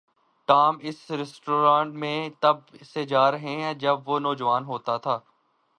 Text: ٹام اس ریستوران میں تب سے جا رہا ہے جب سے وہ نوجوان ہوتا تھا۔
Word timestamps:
ٹام 0.49 0.77
اس 0.81 1.11
ریستوران 1.11 1.99
میں 1.99 2.29
تب 2.39 2.55
سے 2.93 3.05
جا 3.05 3.31
رہا 3.31 3.39
ہے 3.39 3.73
جب 3.73 3.97
سے 3.97 4.09
وہ 4.09 4.19
نوجوان 4.19 4.63
ہوتا 4.63 4.97
تھا۔ 4.97 5.19